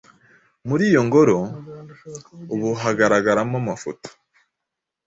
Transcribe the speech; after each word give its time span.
Muri 0.67 0.83
iyo 0.91 1.01
ngoro, 1.07 1.37
ubu 2.53 2.69
hagaragaramo 2.81 3.55
amafoto 3.61 4.09